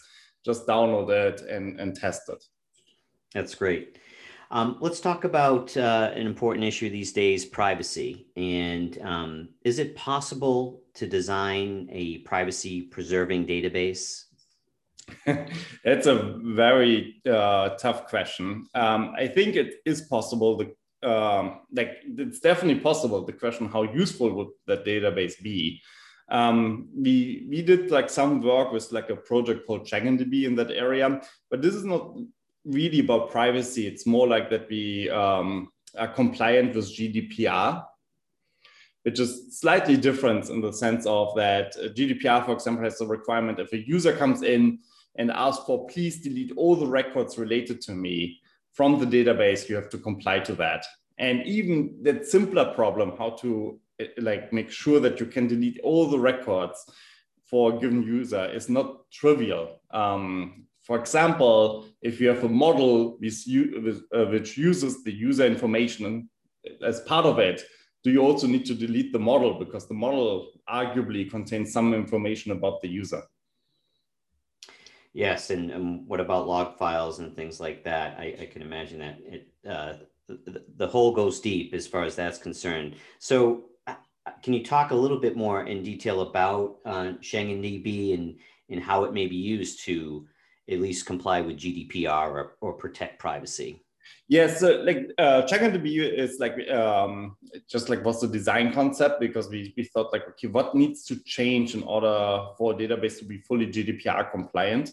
just 0.46 0.67
download 0.67 1.10
it 1.10 1.41
and, 1.41 1.79
and 1.79 1.96
test 1.96 2.29
it. 2.29 2.44
That's 3.34 3.56
great. 3.56 3.98
Um, 4.50 4.77
let's 4.79 5.01
talk 5.01 5.25
about 5.25 5.75
uh, 5.75 6.12
an 6.15 6.25
important 6.25 6.63
issue 6.63 6.89
these 6.89 7.12
days 7.12 7.44
privacy. 7.44 8.27
And 8.38 8.98
um, 9.01 9.50
is 9.63 9.79
it 9.79 9.94
possible 9.96 10.84
to 10.94 11.06
design 11.06 11.89
a 11.91 12.20
privacy 12.20 12.84
preserving 12.84 13.46
database? 13.48 14.26
It's 15.83 16.07
a 16.07 16.39
very 16.43 17.21
uh, 17.29 17.69
tough 17.69 18.07
question. 18.07 18.67
Um, 18.73 19.13
I 19.17 19.27
think 19.27 19.55
it 19.55 19.75
is 19.85 20.01
possible. 20.01 20.57
The, 20.57 21.09
um, 21.09 21.61
like 21.71 21.97
it's 22.03 22.39
definitely 22.39 22.81
possible. 22.81 23.25
The 23.25 23.33
question: 23.33 23.69
How 23.69 23.83
useful 23.83 24.33
would 24.33 24.49
that 24.67 24.85
database 24.85 25.41
be? 25.41 25.81
Um, 26.29 26.89
we 26.93 27.47
we 27.49 27.61
did 27.61 27.89
like 27.91 28.09
some 28.09 28.41
work 28.41 28.71
with 28.71 28.91
like 28.91 29.09
a 29.09 29.15
project 29.15 29.65
called 29.65 29.87
SchengenDB 29.87 30.43
in 30.43 30.55
that 30.55 30.71
area, 30.71 31.21
but 31.49 31.61
this 31.61 31.73
is 31.73 31.85
not 31.85 32.15
really 32.65 32.99
about 32.99 33.31
privacy. 33.31 33.87
It's 33.87 34.05
more 34.05 34.27
like 34.27 34.49
that 34.49 34.69
we 34.69 35.09
um, 35.09 35.69
are 35.97 36.09
compliant 36.09 36.75
with 36.75 36.93
GDPR, 36.93 37.85
which 39.03 39.21
is 39.21 39.57
slightly 39.57 39.95
different 39.95 40.49
in 40.49 40.59
the 40.59 40.73
sense 40.73 41.05
of 41.05 41.33
that 41.35 41.75
GDPR, 41.77 42.45
for 42.45 42.51
example, 42.51 42.83
has 42.83 42.99
a 42.99 43.07
requirement 43.07 43.59
if 43.59 43.71
a 43.71 43.87
user 43.87 44.13
comes 44.13 44.43
in 44.43 44.79
and 45.17 45.31
ask 45.31 45.65
for 45.65 45.88
please 45.88 46.21
delete 46.21 46.51
all 46.55 46.75
the 46.75 46.88
records 46.88 47.38
related 47.38 47.81
to 47.81 47.93
me 47.93 48.39
from 48.77 49.00
the 49.00 49.05
database, 49.05 49.67
you 49.67 49.75
have 49.75 49.89
to 49.89 49.97
comply 49.97 50.39
to 50.39 50.53
that. 50.53 50.86
And 51.17 51.43
even 51.47 51.97
that 52.03 52.27
simpler 52.27 52.74
problem, 52.75 53.17
how 53.17 53.31
to 53.41 53.79
like 54.19 54.53
make 54.53 54.69
sure 54.69 55.00
that 55.00 55.19
you 55.19 55.25
can 55.25 55.47
delete 55.47 55.79
all 55.83 56.07
the 56.07 56.19
records 56.19 56.86
for 57.50 57.74
a 57.74 57.79
given 57.79 58.03
user 58.03 58.45
is 58.45 58.69
not 58.69 59.09
trivial. 59.12 59.81
Um, 59.89 60.65
for 60.83 61.00
example, 61.00 61.88
if 62.01 62.21
you 62.21 62.27
have 62.27 62.43
a 62.43 62.50
model 62.50 63.17
with, 63.19 63.36
uh, 64.13 64.25
which 64.25 64.57
uses 64.57 65.03
the 65.03 65.12
user 65.12 65.45
information 65.45 66.29
as 66.86 67.01
part 67.01 67.25
of 67.25 67.39
it, 67.39 67.63
do 68.03 68.12
you 68.12 68.21
also 68.21 68.45
need 68.45 68.65
to 68.67 68.75
delete 68.75 69.12
the 69.12 69.19
model 69.19 69.57
because 69.57 69.88
the 69.88 69.93
model 69.93 70.51
arguably 70.69 71.29
contains 71.29 71.74
some 71.74 71.93
information 71.93 72.51
about 72.51 72.81
the 72.81 72.88
user? 72.88 73.24
Yes, 75.17 75.50
and, 75.50 75.71
and 75.71 76.07
what 76.07 76.19
about 76.19 76.47
log 76.47 76.77
files 76.77 77.17
and 77.17 77.36
things 77.36 77.59
like 77.59 77.83
that? 77.86 78.19
I, 78.19 78.36
I 78.39 78.45
can 78.45 78.62
imagine 78.62 79.00
that 79.00 79.17
it, 79.25 79.47
uh, 79.67 79.93
the, 80.27 80.63
the 80.75 80.88
hole 80.88 81.12
goes 81.12 81.39
deep 81.39 81.74
as 81.74 81.88
far 81.88 82.03
as 82.03 82.15
that's 82.15 82.38
concerned. 82.38 82.97
So 83.17 83.63
uh, 83.88 83.95
can 84.43 84.53
you 84.53 84.63
talk 84.63 84.91
a 84.91 84.95
little 84.95 85.19
bit 85.19 85.36
more 85.36 85.63
in 85.63 85.81
detail 85.81 86.21
about 86.21 86.77
uh, 86.86 87.13
DB 87.24 88.13
and, 88.13 88.36
and 88.69 88.79
how 88.79 89.05
it 89.05 89.13
may 89.13 89.25
be 89.25 89.36
used 89.36 89.83
to 89.86 90.27
at 90.69 90.81
least 90.81 91.07
comply 91.07 91.41
with 91.41 91.57
GDPR 91.57 92.29
or, 92.29 92.57
or 92.62 92.74
protect 92.74 93.17
privacy? 93.17 93.83
Yes, 94.27 94.51
yeah, 94.51 94.57
so 94.57 94.67
like 94.83 95.09
uh, 95.17 95.41
SchengenDB 95.47 96.13
is 96.13 96.38
like 96.39 96.69
um, 96.69 97.38
just 97.67 97.89
like 97.89 98.05
was 98.05 98.21
the 98.21 98.27
design 98.27 98.71
concept 98.71 99.19
because 99.19 99.50
we, 99.50 99.74
we 99.75 99.83
thought 99.86 100.13
like 100.13 100.27
okay 100.29 100.47
what 100.47 100.75
needs 100.75 101.03
to 101.05 101.21
change 101.24 101.75
in 101.75 101.83
order 101.83 102.45
for 102.57 102.74
a 102.74 102.75
database 102.75 103.17
to 103.19 103.25
be 103.25 103.39
fully 103.39 103.67
GDPR 103.67 104.29
compliant, 104.29 104.91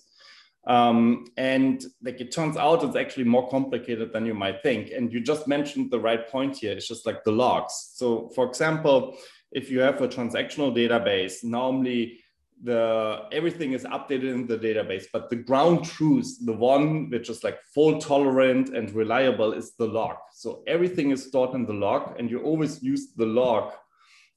um, 0.66 1.26
and 1.36 1.84
like 2.02 2.20
it 2.20 2.32
turns 2.32 2.56
out 2.56 2.82
it's 2.84 2.96
actually 2.96 3.24
more 3.24 3.48
complicated 3.48 4.12
than 4.12 4.26
you 4.26 4.34
might 4.34 4.62
think. 4.62 4.90
And 4.90 5.12
you 5.12 5.20
just 5.20 5.46
mentioned 5.46 5.90
the 5.90 6.00
right 6.00 6.28
point 6.28 6.56
here. 6.56 6.72
It's 6.72 6.88
just 6.88 7.06
like 7.06 7.22
the 7.24 7.32
logs. 7.32 7.92
So 7.94 8.30
for 8.34 8.46
example, 8.46 9.16
if 9.52 9.70
you 9.70 9.80
have 9.80 10.00
a 10.00 10.08
transactional 10.08 10.74
database, 10.74 11.44
normally 11.44 12.20
the 12.62 13.22
everything 13.30 13.72
is 13.72 13.84
updated 13.84 14.32
in 14.32 14.46
the 14.46 14.56
database, 14.56 15.04
but 15.12 15.28
the 15.28 15.36
ground 15.36 15.84
truth, 15.84 16.38
the 16.44 16.52
one 16.52 17.10
which 17.10 17.28
is 17.28 17.44
like 17.44 17.58
fault 17.74 18.00
tolerant 18.00 18.70
and 18.70 18.90
reliable, 18.92 19.52
is 19.52 19.74
the 19.74 19.86
log. 19.86 20.16
So 20.32 20.62
everything 20.66 21.10
is 21.10 21.26
stored 21.26 21.54
in 21.54 21.66
the 21.66 21.74
log, 21.74 22.18
and 22.18 22.30
you 22.30 22.40
always 22.40 22.82
use 22.82 23.12
the 23.16 23.26
log 23.26 23.72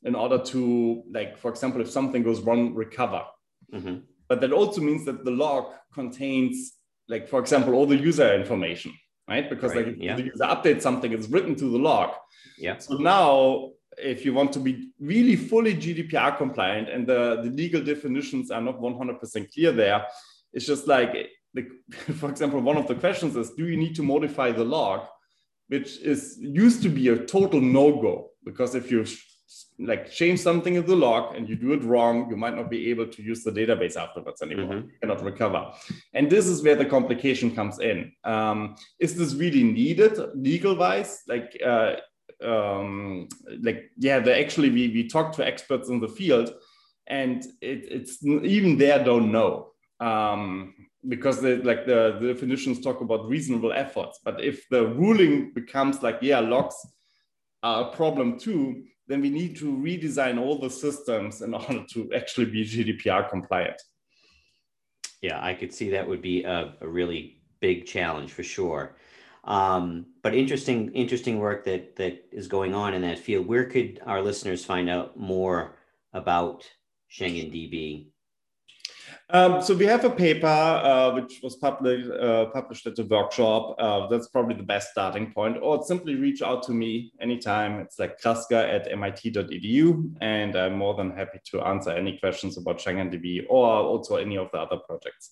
in 0.03 0.13
order 0.13 0.37
to, 0.37 1.03
like, 1.11 1.37
for 1.37 1.49
example, 1.49 1.81
if 1.81 1.89
something 1.89 2.21
goes 2.21 2.41
wrong, 2.41 2.73
recover. 2.75 3.23
Mm-hmm. 3.73 3.97
But 4.27 4.41
that 4.41 4.51
also 4.51 4.81
means 4.81 5.05
that 5.05 5.23
the 5.23 5.31
log 5.31 5.73
contains, 5.93 6.73
like, 7.07 7.27
for 7.27 7.39
example, 7.39 7.73
all 7.73 7.85
the 7.85 7.95
user 7.95 8.33
information, 8.33 8.93
right? 9.27 9.49
Because 9.49 9.73
right. 9.73 9.87
like 9.87 9.95
yeah. 9.99 10.15
the 10.15 10.23
user 10.23 10.43
updates 10.43 10.81
something, 10.81 11.11
it's 11.13 11.27
written 11.27 11.55
to 11.55 11.65
the 11.65 11.77
log. 11.77 12.11
Yeah. 12.57 12.77
So 12.77 12.95
now 12.95 13.71
if 13.97 14.25
you 14.25 14.33
want 14.33 14.51
to 14.53 14.59
be 14.59 14.89
really 14.99 15.35
fully 15.35 15.73
GDPR 15.75 16.37
compliant 16.37 16.89
and 16.89 17.07
the, 17.07 17.41
the 17.43 17.49
legal 17.49 17.81
definitions 17.81 18.51
are 18.51 18.61
not 18.61 18.79
100% 18.79 19.53
clear 19.53 19.71
there, 19.71 20.05
it's 20.53 20.65
just 20.65 20.87
like, 20.87 21.15
the, 21.53 21.67
for 22.13 22.29
example, 22.29 22.59
one 22.59 22.77
of 22.77 22.87
the 22.87 22.95
questions 22.95 23.35
is, 23.35 23.51
do 23.51 23.67
you 23.67 23.77
need 23.77 23.95
to 23.95 24.03
modify 24.03 24.51
the 24.51 24.63
log? 24.63 25.07
Which 25.69 25.97
is 25.97 26.37
used 26.39 26.81
to 26.83 26.89
be 26.89 27.09
a 27.09 27.17
total 27.17 27.59
no-go 27.59 28.29
because 28.45 28.73
if 28.73 28.89
you 28.89 29.05
like 29.79 30.09
change 30.09 30.39
something 30.39 30.75
in 30.75 30.85
the 30.85 30.95
log 30.95 31.35
and 31.35 31.47
you 31.47 31.55
do 31.55 31.73
it 31.73 31.83
wrong, 31.83 32.29
you 32.29 32.35
might 32.35 32.55
not 32.55 32.69
be 32.69 32.89
able 32.89 33.07
to 33.07 33.21
use 33.21 33.43
the 33.43 33.51
database 33.51 33.95
afterwards 33.95 34.41
anymore. 34.41 34.73
Mm-hmm. 34.73 34.87
You 34.87 34.99
cannot 35.01 35.23
recover. 35.23 35.71
And 36.13 36.29
this 36.29 36.47
is 36.47 36.63
where 36.63 36.75
the 36.75 36.85
complication 36.85 37.53
comes 37.53 37.79
in. 37.79 38.11
Um, 38.23 38.75
is 38.99 39.15
this 39.15 39.35
really 39.35 39.63
needed 39.63 40.17
legal 40.35 40.75
wise? 40.75 41.21
Like 41.27 41.55
uh, 41.63 41.97
um, 42.43 43.27
like 43.61 43.91
yeah, 43.97 44.19
they 44.19 44.43
actually 44.43 44.69
we 44.69 44.87
we 44.89 45.07
talked 45.07 45.35
to 45.35 45.45
experts 45.45 45.89
in 45.89 45.99
the 45.99 46.07
field, 46.07 46.53
and 47.07 47.43
it, 47.61 47.85
it's 47.91 48.23
even 48.25 48.77
there 48.77 49.03
don't 49.03 49.31
know 49.31 49.71
um, 49.99 50.73
because 51.07 51.41
they, 51.41 51.57
like 51.57 51.85
the, 51.85 52.17
the 52.19 52.33
definitions 52.33 52.81
talk 52.81 53.01
about 53.01 53.27
reasonable 53.27 53.73
efforts. 53.73 54.19
But 54.23 54.43
if 54.43 54.67
the 54.69 54.87
ruling 54.87 55.53
becomes 55.53 56.01
like 56.01 56.17
yeah, 56.21 56.39
logs 56.39 56.75
are 57.63 57.89
a 57.89 57.95
problem 57.95 58.39
too, 58.39 58.83
then 59.07 59.21
we 59.21 59.29
need 59.29 59.55
to 59.57 59.65
redesign 59.65 60.39
all 60.39 60.59
the 60.59 60.69
systems 60.69 61.41
in 61.41 61.53
order 61.53 61.83
to 61.91 62.11
actually 62.13 62.45
be 62.45 62.63
GDPR 62.65 63.29
compliant. 63.29 63.81
Yeah, 65.21 65.43
I 65.43 65.53
could 65.53 65.73
see 65.73 65.89
that 65.91 66.07
would 66.07 66.21
be 66.21 66.43
a, 66.43 66.75
a 66.81 66.87
really 66.87 67.41
big 67.59 67.85
challenge 67.85 68.31
for 68.31 68.43
sure. 68.43 68.95
Um, 69.43 70.07
but 70.23 70.35
interesting, 70.35 70.91
interesting 70.91 71.39
work 71.39 71.63
that 71.65 71.95
that 71.95 72.25
is 72.31 72.47
going 72.47 72.75
on 72.75 72.93
in 72.93 73.01
that 73.03 73.17
field. 73.17 73.47
Where 73.47 73.65
could 73.65 74.01
our 74.05 74.21
listeners 74.21 74.65
find 74.65 74.89
out 74.89 75.17
more 75.17 75.77
about 76.13 76.69
SchengenDB? 77.09 78.09
Um, 79.29 79.61
so 79.61 79.75
we 79.75 79.85
have 79.85 80.05
a 80.05 80.09
paper 80.09 80.47
uh, 80.47 81.13
which 81.13 81.41
was 81.43 81.57
published 81.57 82.09
uh, 82.09 82.45
published 82.45 82.87
at 82.87 82.95
the 82.95 83.03
workshop. 83.03 83.75
Uh, 83.77 84.07
that's 84.07 84.29
probably 84.29 84.55
the 84.55 84.63
best 84.63 84.91
starting 84.91 85.33
point. 85.33 85.57
Or 85.61 85.83
simply 85.83 86.15
reach 86.15 86.41
out 86.41 86.63
to 86.63 86.71
me 86.71 87.11
anytime. 87.19 87.79
It's 87.79 87.99
like 87.99 88.21
kraska 88.21 88.55
at 88.55 88.85
mit.edu, 88.97 90.13
and 90.21 90.55
I'm 90.55 90.77
more 90.77 90.93
than 90.93 91.11
happy 91.11 91.39
to 91.51 91.61
answer 91.61 91.91
any 91.91 92.17
questions 92.17 92.57
about 92.57 92.79
SchengenDB 92.79 93.47
or 93.49 93.67
also 93.67 94.15
any 94.15 94.37
of 94.37 94.49
the 94.51 94.59
other 94.59 94.77
projects. 94.77 95.31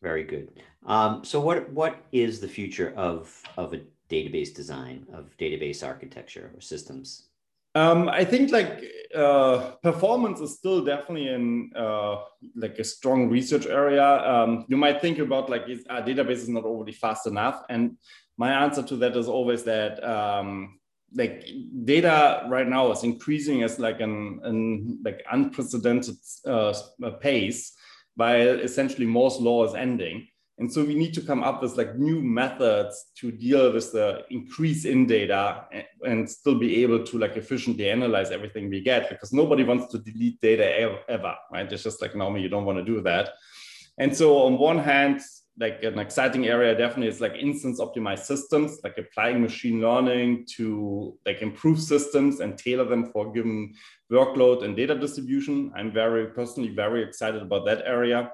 Very 0.00 0.22
good. 0.22 0.50
Um, 0.86 1.24
so 1.24 1.40
what 1.40 1.70
what 1.72 1.96
is 2.12 2.38
the 2.38 2.48
future 2.48 2.94
of 2.96 3.42
of 3.56 3.74
a 3.74 3.80
database 4.08 4.54
design 4.54 5.06
of 5.12 5.36
database 5.38 5.84
architecture 5.84 6.52
or 6.54 6.60
systems? 6.60 7.27
Um, 7.78 8.08
I 8.08 8.24
think 8.24 8.50
like 8.50 8.84
uh, 9.14 9.72
performance 9.82 10.40
is 10.40 10.56
still 10.56 10.84
definitely 10.84 11.28
in 11.28 11.70
uh, 11.76 12.16
like 12.56 12.76
a 12.78 12.84
strong 12.84 13.28
research 13.28 13.66
area. 13.66 14.04
Um, 14.04 14.64
you 14.68 14.76
might 14.76 15.00
think 15.00 15.18
about 15.18 15.48
like 15.48 15.68
is 15.68 15.84
our 15.88 16.02
database 16.02 16.42
is 16.44 16.48
not 16.48 16.64
already 16.64 16.92
fast 16.92 17.26
enough, 17.26 17.62
and 17.68 17.96
my 18.36 18.50
answer 18.64 18.82
to 18.82 18.96
that 18.96 19.16
is 19.16 19.28
always 19.28 19.62
that 19.64 20.02
um, 20.02 20.80
like 21.14 21.46
data 21.84 22.46
right 22.48 22.68
now 22.68 22.90
is 22.90 23.04
increasing 23.04 23.62
as 23.62 23.78
like 23.78 24.00
an, 24.00 24.40
an 24.42 25.00
like 25.04 25.22
unprecedented 25.30 26.16
uh, 26.46 26.74
pace 27.20 27.74
while 28.16 28.60
essentially 28.68 29.06
Moore's 29.06 29.36
law 29.36 29.64
is 29.64 29.74
ending. 29.74 30.26
And 30.58 30.72
so 30.72 30.84
we 30.84 30.94
need 30.94 31.14
to 31.14 31.20
come 31.20 31.44
up 31.44 31.62
with 31.62 31.76
like 31.76 31.96
new 31.96 32.20
methods 32.20 33.12
to 33.18 33.30
deal 33.30 33.72
with 33.72 33.92
the 33.92 34.24
increase 34.30 34.84
in 34.84 35.06
data 35.06 35.64
and, 36.04 36.28
still 36.28 36.58
be 36.58 36.82
able 36.82 37.04
to 37.04 37.18
like 37.18 37.36
efficiently 37.36 37.88
analyze 37.88 38.30
everything 38.30 38.68
we 38.68 38.80
get 38.80 39.08
because 39.08 39.32
nobody 39.32 39.62
wants 39.62 39.86
to 39.92 39.98
delete 39.98 40.40
data 40.40 41.00
ever, 41.08 41.34
right? 41.52 41.72
It's 41.72 41.84
just 41.84 42.02
like 42.02 42.16
normally 42.16 42.42
you 42.42 42.48
don't 42.48 42.64
want 42.64 42.78
to 42.78 42.84
do 42.84 43.00
that. 43.02 43.30
And 43.98 44.14
so 44.14 44.38
on 44.42 44.58
one 44.58 44.78
hand, 44.78 45.20
like 45.60 45.82
an 45.82 45.98
exciting 45.98 46.46
area 46.46 46.76
definitely 46.76 47.08
is 47.08 47.20
like 47.20 47.34
instance 47.34 47.80
optimized 47.80 48.24
systems, 48.24 48.78
like 48.84 48.96
applying 48.98 49.40
machine 49.40 49.80
learning 49.80 50.46
to 50.56 51.16
like 51.26 51.42
improve 51.42 51.80
systems 51.80 52.40
and 52.40 52.58
tailor 52.58 52.84
them 52.84 53.10
for 53.12 53.32
given 53.32 53.74
workload 54.10 54.64
and 54.64 54.76
data 54.76 54.94
distribution. 54.94 55.72
I'm 55.76 55.92
very 55.92 56.26
personally 56.28 56.70
very 56.70 57.02
excited 57.02 57.42
about 57.42 57.66
that 57.66 57.82
area. 57.84 58.30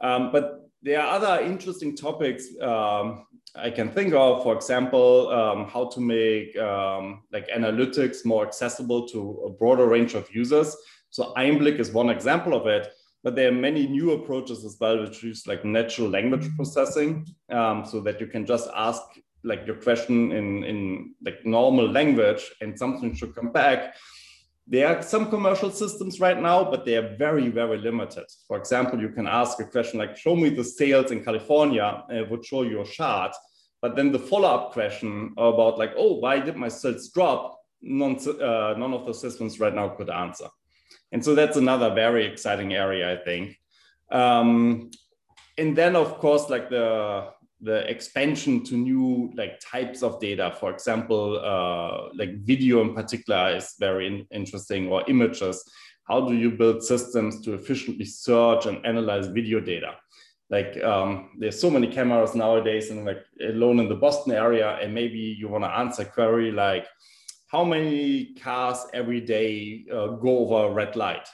Um, 0.00 0.30
but 0.32 0.69
there 0.82 1.00
are 1.00 1.14
other 1.14 1.44
interesting 1.44 1.96
topics 1.96 2.48
um, 2.60 3.26
I 3.54 3.70
can 3.70 3.90
think 3.90 4.14
of. 4.14 4.42
For 4.42 4.54
example, 4.54 5.28
um, 5.28 5.68
how 5.68 5.88
to 5.88 6.00
make 6.00 6.56
um, 6.56 7.22
like 7.32 7.48
analytics 7.48 8.24
more 8.24 8.46
accessible 8.46 9.06
to 9.08 9.42
a 9.46 9.50
broader 9.50 9.86
range 9.86 10.14
of 10.14 10.32
users. 10.34 10.76
So 11.10 11.32
Einblick 11.36 11.78
is 11.80 11.92
one 11.92 12.08
example 12.08 12.54
of 12.54 12.66
it, 12.66 12.88
but 13.24 13.34
there 13.34 13.48
are 13.48 13.52
many 13.52 13.86
new 13.86 14.12
approaches 14.12 14.64
as 14.64 14.76
well, 14.80 15.00
which 15.02 15.22
use 15.22 15.46
like 15.46 15.64
natural 15.64 16.08
language 16.08 16.48
processing, 16.56 17.26
um, 17.50 17.84
so 17.84 18.00
that 18.00 18.20
you 18.20 18.26
can 18.26 18.46
just 18.46 18.68
ask 18.74 19.02
like 19.42 19.66
your 19.66 19.76
question 19.76 20.32
in 20.32 20.64
in 20.64 21.14
like 21.24 21.44
normal 21.44 21.90
language, 21.90 22.50
and 22.60 22.78
something 22.78 23.14
should 23.14 23.34
come 23.34 23.52
back 23.52 23.94
there 24.70 24.86
are 24.86 25.02
some 25.02 25.28
commercial 25.28 25.72
systems 25.72 26.20
right 26.20 26.40
now, 26.40 26.62
but 26.62 26.84
they 26.84 26.96
are 26.96 27.16
very, 27.16 27.48
very 27.48 27.76
limited. 27.78 28.26
For 28.46 28.56
example, 28.56 29.00
you 29.00 29.08
can 29.08 29.26
ask 29.26 29.58
a 29.58 29.64
question 29.64 29.98
like, 29.98 30.16
show 30.16 30.36
me 30.36 30.48
the 30.48 30.62
sales 30.62 31.10
in 31.10 31.24
California, 31.24 32.04
and 32.08 32.18
it 32.18 32.30
would 32.30 32.44
show 32.46 32.62
you 32.62 32.80
a 32.80 32.86
chart. 32.86 33.34
But 33.82 33.96
then 33.96 34.12
the 34.12 34.20
follow-up 34.20 34.72
question 34.72 35.34
about 35.36 35.76
like, 35.76 35.94
oh, 35.96 36.14
why 36.14 36.38
did 36.38 36.54
my 36.54 36.68
sales 36.68 37.08
drop? 37.08 37.58
None, 37.82 38.16
uh, 38.28 38.74
none 38.78 38.94
of 38.94 39.06
the 39.06 39.14
systems 39.14 39.58
right 39.58 39.74
now 39.74 39.88
could 39.88 40.08
answer. 40.08 40.48
And 41.10 41.24
so 41.24 41.34
that's 41.34 41.56
another 41.56 41.92
very 41.92 42.24
exciting 42.24 42.72
area, 42.72 43.12
I 43.12 43.24
think. 43.24 43.58
Um, 44.12 44.92
and 45.58 45.76
then 45.76 45.96
of 45.96 46.18
course, 46.18 46.48
like 46.48 46.70
the 46.70 47.30
the 47.62 47.88
expansion 47.90 48.64
to 48.64 48.74
new 48.74 49.32
like 49.36 49.60
types 49.60 50.02
of 50.02 50.20
data. 50.20 50.54
For 50.58 50.70
example 50.70 51.38
uh, 51.44 52.08
like 52.14 52.44
video 52.44 52.80
in 52.80 52.94
particular 52.94 53.56
is 53.56 53.74
very 53.78 54.06
in 54.06 54.26
interesting 54.30 54.88
or 54.88 55.04
images. 55.08 55.62
How 56.08 56.26
do 56.26 56.34
you 56.34 56.50
build 56.50 56.82
systems 56.82 57.40
to 57.42 57.54
efficiently 57.54 58.04
search 58.04 58.66
and 58.66 58.84
analyze 58.84 59.28
video 59.28 59.60
data? 59.60 59.94
Like 60.48 60.82
um, 60.82 61.30
there's 61.38 61.60
so 61.60 61.70
many 61.70 61.86
cameras 61.86 62.34
nowadays 62.34 62.90
and 62.90 63.04
like 63.04 63.24
alone 63.40 63.78
in 63.78 63.88
the 63.88 63.94
boston 63.94 64.32
area 64.32 64.78
and 64.82 64.92
maybe 64.92 65.18
you 65.18 65.48
want 65.48 65.62
to 65.62 65.70
answer 65.70 66.02
a 66.02 66.06
query 66.06 66.50
like 66.50 66.86
how 67.46 67.64
many 67.64 68.34
cars 68.34 68.86
every 68.92 69.20
day 69.20 69.84
uh, 69.92 70.08
go 70.08 70.38
over 70.38 70.68
a 70.68 70.72
red 70.72 70.96
light 70.96 71.28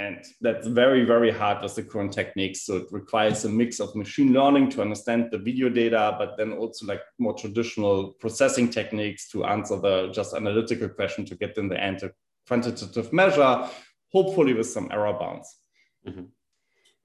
and 0.00 0.24
that's 0.40 0.66
very, 0.66 1.04
very 1.04 1.30
hard 1.30 1.62
with 1.62 1.76
the 1.76 1.82
current 1.82 2.12
techniques. 2.12 2.66
So 2.66 2.78
it 2.78 2.86
requires 2.90 3.44
a 3.44 3.48
mix 3.48 3.78
of 3.78 3.94
machine 3.94 4.32
learning 4.32 4.70
to 4.70 4.82
understand 4.82 5.28
the 5.30 5.38
video 5.38 5.68
data, 5.68 6.16
but 6.18 6.36
then 6.36 6.52
also 6.52 6.86
like 6.86 7.02
more 7.18 7.34
traditional 7.34 8.12
processing 8.20 8.70
techniques 8.70 9.28
to 9.30 9.44
answer 9.44 9.78
the 9.78 10.10
just 10.12 10.34
analytical 10.34 10.88
question 10.88 11.24
to 11.26 11.36
get 11.36 11.56
in 11.58 11.68
the 11.68 11.80
end 11.80 12.02
a 12.02 12.10
quantitative 12.48 13.12
measure, 13.12 13.68
hopefully 14.12 14.52
with 14.52 14.68
some 14.68 14.88
error 14.90 15.16
bounds. 15.18 15.56
Mm-hmm. 16.06 16.24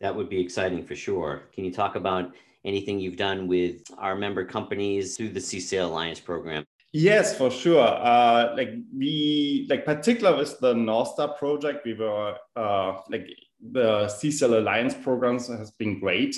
That 0.01 0.15
would 0.15 0.29
be 0.29 0.39
exciting 0.39 0.84
for 0.84 0.96
sure. 0.96 1.43
Can 1.53 1.65
you 1.65 1.72
talk 1.72 1.96
about 1.96 2.34
anything 2.65 3.00
you've 3.00 3.17
done 3.17 3.48
with 3.48 3.81
our 3.98 4.15
member 4.15 4.46
companies 4.46 5.15
through 5.15 5.29
the 5.29 5.39
CSAIL 5.39 5.86
Alliance 5.86 6.19
program? 6.19 6.65
Yes, 6.91 7.38
for 7.38 7.51
sure. 7.51 7.86
Uh, 7.86 8.53
like 8.55 8.72
we, 8.96 9.67
like 9.69 9.86
particular 9.86 10.36
with 10.36 10.60
the 10.60 10.74
North 10.74 11.10
Star 11.10 11.27
project, 11.34 11.86
we 11.86 11.93
were 11.93 12.36
uh, 12.56 12.97
like 13.10 13.28
the 13.71 14.06
CSAIL 14.06 14.58
Alliance 14.58 14.95
programs 14.95 15.47
has 15.47 15.71
been 15.71 15.99
great. 15.99 16.36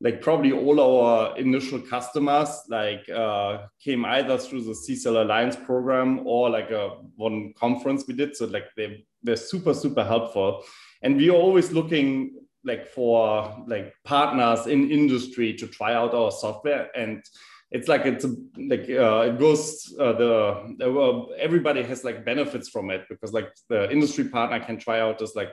Like 0.00 0.22
probably 0.22 0.52
all 0.52 0.80
our 0.80 1.36
initial 1.36 1.80
customers 1.80 2.48
like 2.68 3.08
uh, 3.08 3.66
came 3.82 4.04
either 4.04 4.38
through 4.38 4.62
the 4.62 4.76
CSAIL 4.88 5.22
Alliance 5.22 5.56
program 5.56 6.24
or 6.24 6.48
like 6.48 6.70
a 6.70 6.90
one 7.16 7.52
conference 7.58 8.04
we 8.06 8.14
did. 8.14 8.36
So 8.36 8.46
like 8.46 8.66
they 8.76 9.04
they're 9.24 9.34
super 9.34 9.74
super 9.74 10.04
helpful, 10.04 10.62
and 11.02 11.16
we 11.16 11.28
are 11.30 11.36
always 11.36 11.72
looking 11.72 12.36
like 12.62 12.86
for 12.86 13.64
like 13.66 13.92
partners 14.04 14.68
in 14.68 14.92
industry 14.92 15.54
to 15.54 15.66
try 15.66 15.94
out 15.94 16.14
our 16.14 16.30
software 16.30 16.88
and 16.96 17.24
it's 17.70 17.88
like 17.88 18.06
it's 18.06 18.24
a, 18.24 18.34
like 18.56 18.88
uh, 18.88 19.20
it 19.28 19.38
goes 19.38 19.94
uh, 20.00 20.12
the 20.12 21.26
everybody 21.38 21.82
has 21.82 22.04
like 22.04 22.24
benefits 22.24 22.68
from 22.68 22.90
it 22.90 23.04
because 23.08 23.32
like 23.32 23.50
the 23.68 23.90
industry 23.90 24.24
partner 24.24 24.58
can 24.60 24.78
try 24.78 25.00
out 25.00 25.18
this 25.18 25.36
like 25.36 25.50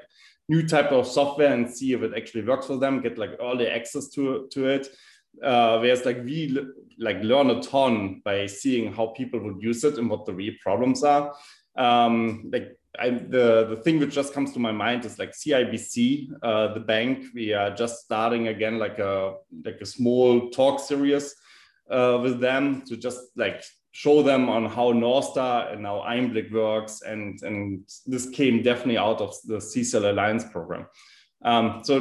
new 0.47 0.65
type 0.65 0.91
of 0.91 1.07
software 1.07 1.53
and 1.53 1.69
see 1.69 1.93
if 1.93 2.01
it 2.01 2.13
actually 2.15 2.43
works 2.43 2.67
for 2.67 2.77
them 2.77 3.01
get 3.01 3.17
like 3.17 3.31
early 3.41 3.67
access 3.67 4.07
to 4.09 4.47
to 4.51 4.67
it 4.67 4.87
uh, 5.43 5.77
whereas 5.79 6.05
like 6.05 6.23
we 6.23 6.57
like 6.97 7.21
learn 7.21 7.49
a 7.49 7.61
ton 7.61 8.21
by 8.23 8.45
seeing 8.45 8.93
how 8.93 9.07
people 9.07 9.39
would 9.41 9.61
use 9.61 9.83
it 9.83 9.97
and 9.97 10.09
what 10.09 10.25
the 10.25 10.33
real 10.33 10.53
problems 10.63 11.03
are 11.03 11.33
um, 11.77 12.49
like 12.51 12.77
I, 12.97 13.09
the 13.09 13.65
the 13.69 13.81
thing 13.83 13.99
which 13.99 14.15
just 14.15 14.33
comes 14.33 14.53
to 14.53 14.59
my 14.59 14.71
mind 14.71 15.03
is 15.03 15.19
like 15.19 15.31
CIBC, 15.31 16.29
uh, 16.41 16.73
the 16.73 16.79
bank. 16.79 17.25
We 17.33 17.51
are 17.51 17.75
just 17.75 18.05
starting 18.05 18.47
again 18.47 18.79
like 18.79 18.99
a 18.99 19.33
like 19.65 19.81
a 19.81 19.85
small 19.85 20.49
talk 20.49 20.79
series 20.79 21.35
uh, 21.89 22.19
with 22.21 22.39
them 22.39 22.81
to 22.83 22.97
just 22.97 23.19
like 23.35 23.63
show 23.91 24.21
them 24.21 24.49
on 24.49 24.65
how 24.65 24.91
North 24.91 25.25
Star 25.25 25.69
and 25.69 25.85
how 25.85 26.03
Einblick 26.07 26.51
works. 26.51 27.01
And, 27.01 27.41
and 27.43 27.87
this 28.05 28.29
came 28.29 28.61
definitely 28.61 28.97
out 28.97 29.21
of 29.21 29.33
the 29.45 29.55
CSAIL 29.57 30.09
Alliance 30.11 30.43
program. 30.43 30.87
Um, 31.43 31.81
so 31.83 31.97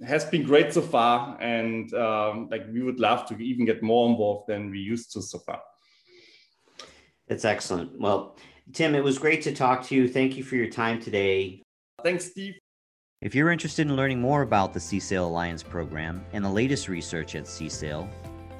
it 0.00 0.06
has 0.06 0.24
been 0.24 0.42
great 0.42 0.72
so 0.72 0.82
far. 0.82 1.40
And 1.40 1.92
um, 1.94 2.48
like 2.50 2.66
we 2.72 2.82
would 2.82 2.98
love 2.98 3.26
to 3.26 3.36
even 3.38 3.64
get 3.64 3.82
more 3.82 4.10
involved 4.10 4.48
than 4.48 4.70
we 4.70 4.80
used 4.80 5.12
to 5.12 5.22
so 5.22 5.38
far. 5.38 5.60
That's 7.28 7.44
excellent. 7.44 8.00
Well, 8.00 8.36
Tim, 8.72 8.96
it 8.96 9.04
was 9.04 9.18
great 9.18 9.42
to 9.42 9.54
talk 9.54 9.84
to 9.86 9.94
you. 9.94 10.08
Thank 10.08 10.36
you 10.36 10.42
for 10.42 10.56
your 10.56 10.68
time 10.68 11.00
today. 11.00 11.62
Thanks, 12.02 12.24
Steve. 12.24 12.54
If 13.20 13.34
you're 13.34 13.50
interested 13.50 13.86
in 13.86 13.94
learning 13.94 14.20
more 14.20 14.42
about 14.42 14.72
the 14.72 14.80
CSAIL 14.80 15.26
Alliance 15.26 15.62
program 15.62 16.24
and 16.32 16.44
the 16.44 16.48
latest 16.48 16.88
research 16.88 17.34
at 17.34 17.44
CSAIL, 17.44 18.08